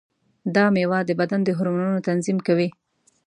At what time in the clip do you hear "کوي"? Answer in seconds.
2.47-2.69